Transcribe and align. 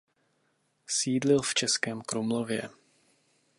Sídlil 0.87 1.41
v 1.41 1.53
Českém 1.53 2.01
Krumlově. 2.01 2.69